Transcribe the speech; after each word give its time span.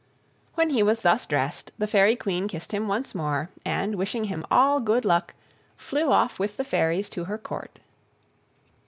When 0.55 0.71
he 0.71 0.81
was 0.81 1.01
thus 1.01 1.27
dressed, 1.27 1.73
the 1.77 1.85
Fairy 1.85 2.15
Queen 2.15 2.47
kissed 2.47 2.71
him 2.71 2.87
once 2.87 3.13
more, 3.13 3.51
and, 3.63 3.93
wishing 3.93 4.23
him 4.23 4.43
all 4.49 4.79
good 4.79 5.05
luck, 5.05 5.35
flew 5.75 6.11
off 6.11 6.39
with 6.39 6.57
the 6.57 6.63
fairies 6.63 7.07
to 7.11 7.25
her 7.25 7.37
Court. 7.37 7.77